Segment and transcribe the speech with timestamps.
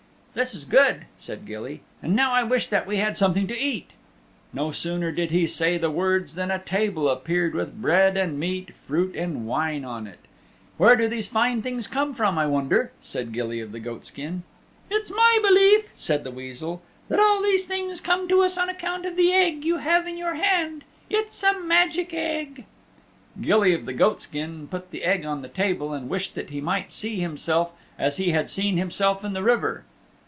[0.33, 3.89] "This is good," said Gilly, "and now I wish that we had something to eat."
[4.53, 8.69] No sooner did he say the words than a table appeared with bread and meat,
[8.87, 10.19] fruit and wine on it.
[10.77, 14.43] "Where do these fine things come from, I wonder," said Gilly of the Goatskin.
[14.89, 19.05] "It's my belief," said the Weasel, "that all these things come to us on account
[19.05, 20.85] of the egg you have in your hand.
[21.09, 22.63] It's a magic egg."
[23.41, 26.89] Gilly of the Goatskin put the egg on the table and wished that he might
[26.89, 29.83] see himself as he had seen himself in the river.